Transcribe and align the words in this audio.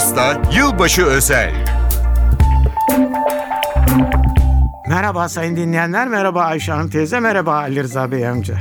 Uras'la 0.00 0.42
Yılbaşı 0.56 1.04
Özel. 1.04 1.64
Merhaba 4.88 5.28
sayın 5.28 5.56
dinleyenler, 5.56 6.08
merhaba 6.08 6.42
Ayşe 6.42 6.72
Hanım 6.72 6.90
teyze, 6.90 7.20
merhaba 7.20 7.54
Ali 7.54 7.82
Rıza 7.82 8.10
Bey 8.10 8.28
amca. 8.28 8.58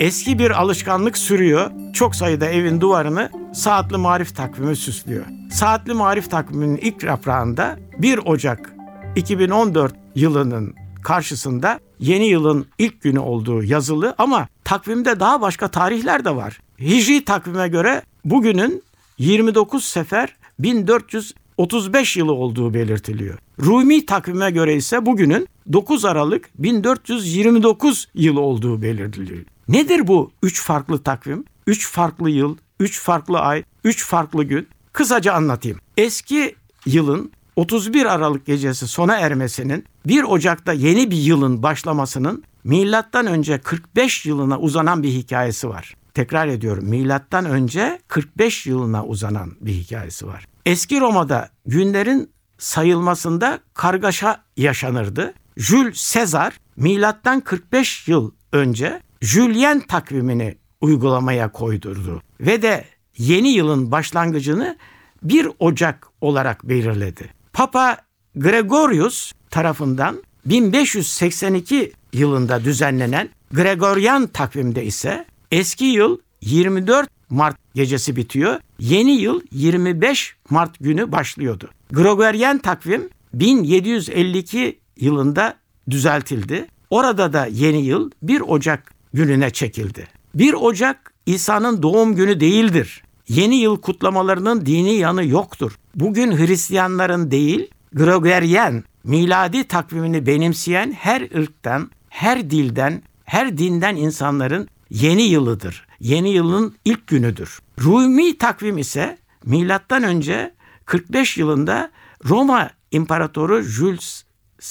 Eski 0.00 0.38
bir 0.38 0.50
alışkanlık 0.50 1.18
sürüyor. 1.18 1.70
Çok 1.92 2.16
sayıda 2.16 2.46
evin 2.46 2.80
duvarını 2.80 3.30
saatli 3.54 3.96
marif 3.96 4.36
takvimi 4.36 4.76
süslüyor. 4.76 5.24
Saatli 5.52 5.94
marif 5.94 6.30
takviminin 6.30 6.76
ilk 6.76 7.02
yaprağında 7.02 7.76
1 7.98 8.18
Ocak 8.18 8.72
2014 9.16 9.94
yılının 10.14 10.74
karşısında 11.02 11.80
yeni 11.98 12.26
yılın 12.26 12.66
ilk 12.78 13.02
günü 13.02 13.18
olduğu 13.18 13.62
yazılı 13.62 14.14
ama 14.18 14.48
takvimde 14.64 15.20
daha 15.20 15.40
başka 15.40 15.68
tarihler 15.68 16.24
de 16.24 16.36
var. 16.36 16.60
Hicri 16.80 17.24
takvime 17.24 17.68
göre 17.68 18.02
bugünün 18.24 18.86
29 19.18 19.84
sefer 19.84 20.36
1435 20.58 22.16
yılı 22.16 22.32
olduğu 22.32 22.74
belirtiliyor. 22.74 23.38
Rumi 23.60 24.06
takvime 24.06 24.50
göre 24.50 24.76
ise 24.76 25.06
bugünün 25.06 25.48
9 25.72 26.04
Aralık 26.04 26.50
1429 26.58 28.08
yılı 28.14 28.40
olduğu 28.40 28.82
belirtiliyor. 28.82 29.44
Nedir 29.68 30.06
bu 30.06 30.30
üç 30.42 30.62
farklı 30.62 31.02
takvim? 31.02 31.44
Üç 31.66 31.88
farklı 31.88 32.30
yıl, 32.30 32.56
üç 32.80 33.00
farklı 33.00 33.40
ay, 33.40 33.62
üç 33.84 34.04
farklı 34.04 34.44
gün. 34.44 34.68
Kısaca 34.92 35.32
anlatayım. 35.32 35.78
Eski 35.96 36.54
yılın 36.86 37.32
31 37.56 38.14
Aralık 38.14 38.46
gecesi 38.46 38.86
sona 38.88 39.16
ermesinin 39.16 39.84
1 40.06 40.22
Ocak'ta 40.22 40.72
yeni 40.72 41.10
bir 41.10 41.16
yılın 41.16 41.62
başlamasının 41.62 42.44
milattan 42.64 43.26
önce 43.26 43.58
45 43.58 44.26
yılına 44.26 44.58
uzanan 44.58 45.02
bir 45.02 45.08
hikayesi 45.08 45.68
var. 45.68 45.94
Tekrar 46.16 46.48
ediyorum 46.48 46.84
milattan 46.84 47.44
önce 47.44 47.98
45 48.08 48.66
yılına 48.66 49.04
uzanan 49.04 49.52
bir 49.60 49.72
hikayesi 49.72 50.26
var. 50.26 50.46
Eski 50.66 51.00
Roma'da 51.00 51.48
günlerin 51.66 52.30
sayılmasında 52.58 53.58
kargaşa 53.74 54.44
yaşanırdı. 54.56 55.34
Jules 55.56 56.14
Caesar 56.14 56.60
milattan 56.76 57.40
45 57.40 58.08
yıl 58.08 58.30
önce 58.52 59.00
Julien 59.20 59.80
takvimini 59.80 60.58
uygulamaya 60.80 61.52
koydurdu 61.52 62.22
ve 62.40 62.62
de 62.62 62.84
yeni 63.18 63.48
yılın 63.48 63.90
başlangıcını 63.90 64.76
1 65.22 65.48
Ocak 65.58 66.08
olarak 66.20 66.68
belirledi. 66.68 67.30
Papa 67.52 67.96
Gregorius 68.36 69.32
tarafından 69.50 70.22
1582 70.46 71.92
yılında 72.12 72.64
düzenlenen 72.64 73.28
Gregorian 73.52 74.26
takvimde 74.26 74.84
ise 74.84 75.26
eski 75.50 75.84
yıl 75.84 76.18
24 76.40 77.08
Mart 77.30 77.56
gecesi 77.74 78.16
bitiyor. 78.16 78.60
Yeni 78.78 79.12
yıl 79.12 79.40
25 79.52 80.36
Mart 80.50 80.78
günü 80.80 81.12
başlıyordu. 81.12 81.70
Gregorian 81.92 82.58
takvim 82.58 83.08
1752 83.34 84.78
yılında 84.96 85.54
düzeltildi. 85.90 86.66
Orada 86.90 87.32
da 87.32 87.46
yeni 87.46 87.82
yıl 87.82 88.10
1 88.22 88.40
Ocak 88.40 88.94
gününe 89.14 89.50
çekildi. 89.50 90.08
1 90.34 90.52
Ocak 90.52 91.12
İsa'nın 91.26 91.82
doğum 91.82 92.16
günü 92.16 92.40
değildir. 92.40 93.02
Yeni 93.28 93.56
yıl 93.56 93.80
kutlamalarının 93.80 94.66
dini 94.66 94.94
yanı 94.94 95.24
yoktur. 95.24 95.78
Bugün 95.94 96.38
Hristiyanların 96.38 97.30
değil, 97.30 97.70
Gregorian 97.92 98.84
miladi 99.04 99.64
takvimini 99.64 100.26
benimseyen 100.26 100.92
her 100.92 101.22
ırktan, 101.22 101.90
her 102.08 102.50
dilden, 102.50 103.02
her 103.24 103.58
dinden 103.58 103.96
insanların 103.96 104.68
yeni 104.90 105.22
yılıdır. 105.22 105.86
Yeni 106.00 106.30
yılın 106.30 106.74
ilk 106.84 107.06
günüdür. 107.06 107.58
Rumi 107.80 108.38
takvim 108.38 108.78
ise 108.78 109.18
milattan 109.44 110.02
önce 110.02 110.54
45 110.84 111.38
yılında 111.38 111.90
Roma 112.24 112.70
İmparatoru 112.90 113.62
Jules 113.62 114.24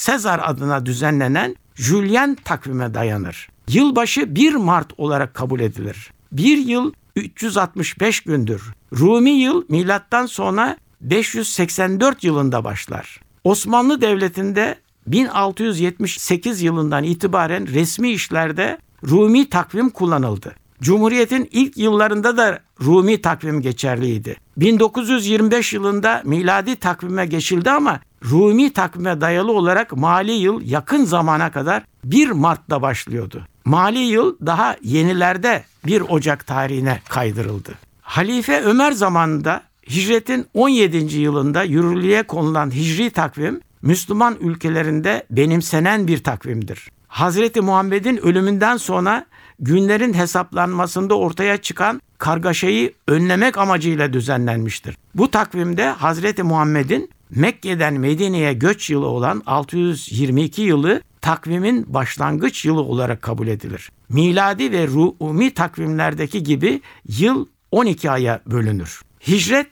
Caesar 0.06 0.42
adına 0.44 0.86
düzenlenen 0.86 1.56
Julian 1.76 2.36
takvime 2.36 2.94
dayanır. 2.94 3.50
Yılbaşı 3.68 4.36
1 4.36 4.56
Mart 4.56 4.92
olarak 4.98 5.34
kabul 5.34 5.60
edilir. 5.60 6.12
Bir 6.32 6.58
yıl 6.58 6.94
365 7.16 8.22
gündür. 8.22 8.74
Rumi 8.94 9.32
yıl 9.32 9.64
milattan 9.70 10.26
sonra 10.26 10.78
584 11.02 12.24
yılında 12.24 12.64
başlar. 12.64 13.22
Osmanlı 13.44 14.02
Devleti'nde 14.02 14.76
1678 15.08 16.62
yılından 16.62 17.04
itibaren 17.04 17.68
resmi 17.68 18.12
işlerde 18.12 18.78
Rumi 19.08 19.50
takvim 19.50 19.90
kullanıldı. 19.90 20.56
Cumhuriyetin 20.82 21.50
ilk 21.52 21.78
yıllarında 21.78 22.38
da 22.38 22.60
Rumi 22.82 23.22
takvim 23.22 23.62
geçerliydi. 23.62 24.36
1925 24.58 25.74
yılında 25.74 26.22
miladi 26.26 26.76
takvime 26.76 27.26
geçildi 27.26 27.72
ama 27.72 28.00
Rumi 28.24 28.74
takvime 28.74 29.22
dayalı 29.22 29.52
olarak 29.52 29.98
mali 29.98 30.32
yıl 30.32 30.62
yakın 30.62 31.06
zamana 31.06 31.52
kadar 31.52 31.84
1 32.04 32.32
Mart'ta 32.32 32.82
başlıyordu. 32.82 33.48
Mali 33.66 34.00
yıl 34.00 34.36
daha 34.46 34.76
yenilerde 34.82 35.64
1 35.86 36.02
Ocak 36.02 36.48
tarihine 36.48 37.02
kaydırıldı. 37.10 37.74
Halife 38.02 38.62
Ömer 38.62 38.92
zamanında 38.92 39.64
hicretin 39.90 40.46
17. 40.54 41.18
yılında 41.18 41.64
yürürlüğe 41.64 42.24
konulan 42.24 42.72
hicri 42.72 43.10
takvim 43.10 43.62
Müslüman 43.82 44.36
ülkelerinde 44.40 45.26
benimsenen 45.30 46.08
bir 46.08 46.24
takvimdir. 46.24 46.92
Hazreti 47.16 47.62
Muhammed'in 47.62 48.18
ölümünden 48.18 48.78
sonra 48.78 49.26
günlerin 49.60 50.14
hesaplanmasında 50.14 51.18
ortaya 51.18 51.58
çıkan 51.58 52.02
kargaşayı 52.18 52.94
önlemek 53.08 53.58
amacıyla 53.58 54.14
düzenlenmiştir. 54.14 54.98
Bu 55.16 55.32
takvimde 55.32 55.90
Hazreti 55.90 56.44
Muhammed'in 56.44 57.10
Mekke'den 57.30 57.94
Medine'ye 57.94 58.54
göç 58.54 58.90
yılı 58.90 59.08
olan 59.08 59.44
622 59.46 60.62
yılı 60.62 61.02
takvimin 61.22 61.94
başlangıç 61.94 62.66
yılı 62.66 62.82
olarak 62.82 63.22
kabul 63.22 63.48
edilir. 63.48 63.92
Miladi 64.10 64.72
ve 64.72 64.88
Rumi 64.88 65.54
takvimlerdeki 65.54 66.44
gibi 66.44 66.82
yıl 67.08 67.46
12 67.72 68.12
aya 68.12 68.42
bölünür. 68.46 69.02
Hicret 69.28 69.68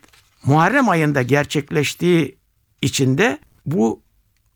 Muharrem 0.46 0.90
ayında 0.90 1.22
gerçekleştiği 1.22 2.38
içinde 2.82 3.40
bu 3.66 4.02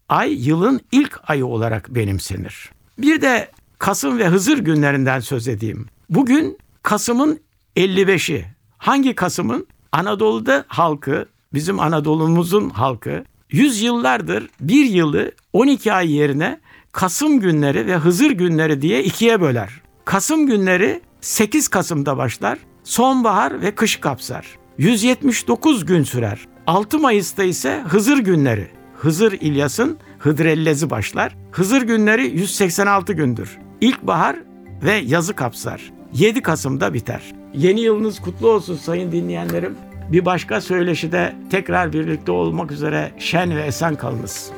ay 0.10 0.48
yılın 0.48 0.82
ilk 0.92 1.20
ayı 1.30 1.46
olarak 1.46 1.96
benimsenir. 1.96 2.77
Bir 2.98 3.22
de 3.22 3.52
Kasım 3.80 4.18
ve 4.18 4.28
Hızır 4.28 4.58
günlerinden 4.58 5.20
söz 5.20 5.48
edeyim. 5.48 5.86
Bugün 6.10 6.58
Kasım'ın 6.84 7.40
55'i. 7.76 8.46
Hangi 8.78 9.16
Kasım'ın? 9.16 9.68
Anadolu'da 9.92 10.66
halkı, 10.68 11.26
bizim 11.54 11.80
Anadolu'muzun 11.80 12.70
halkı 12.70 13.24
yüzyıllardır 13.52 14.50
bir 14.62 14.86
yılı 14.86 15.32
12 15.54 15.94
ay 15.94 16.12
yerine 16.12 16.60
Kasım 16.92 17.40
günleri 17.40 17.88
ve 17.88 17.98
Hızır 17.98 18.32
günleri 18.32 18.82
diye 18.82 19.04
ikiye 19.04 19.42
böler. 19.42 19.82
Kasım 20.06 20.48
günleri 20.48 21.02
8 21.22 21.68
Kasım'da 21.68 22.18
başlar, 22.18 22.60
sonbahar 22.84 23.62
ve 23.62 23.76
kış 23.76 23.96
kapsar. 23.96 24.58
179 24.78 25.86
gün 25.86 26.04
sürer. 26.04 26.48
6 26.68 27.00
Mayıs'ta 27.00 27.44
ise 27.44 27.84
Hızır 27.88 28.18
günleri. 28.18 28.68
Hızır 28.98 29.32
İlyas'ın 29.32 29.98
Hıdrellezi 30.20 30.90
başlar. 30.90 31.36
Hızır 31.52 31.82
günleri 31.82 32.26
186 32.28 33.14
gündür. 33.14 33.58
İlkbahar 33.82 34.36
ve 34.84 34.94
yazı 34.94 35.34
kapsar. 35.36 35.92
7 36.14 36.42
Kasım'da 36.42 36.94
biter. 36.94 37.22
Yeni 37.54 37.82
yılınız 37.82 38.20
kutlu 38.20 38.50
olsun 38.50 38.76
sayın 38.76 39.12
dinleyenlerim. 39.12 39.76
Bir 40.12 40.26
başka 40.26 40.62
söyleşide 40.62 41.36
tekrar 41.52 41.94
birlikte 41.94 42.32
olmak 42.32 42.72
üzere 42.72 43.12
şen 43.18 43.56
ve 43.56 43.62
esen 43.62 43.96
kalınız. 43.96 44.52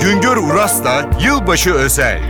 Güngör 0.00 0.36
Uras'la 0.36 1.10
Yılbaşı 1.24 1.74
Özel. 1.74 2.29